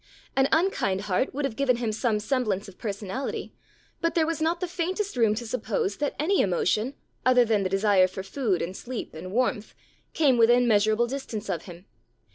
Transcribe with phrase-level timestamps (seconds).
[0.35, 3.51] An unkind heart would have given him some semblance of per sonality,
[4.01, 7.61] but there was not the faintest room to sup pose that any emotion, other than
[7.61, 9.75] the desire for food and sleep and warmth,
[10.15, 11.85] came within measurable 247 There Arose a King distance of him.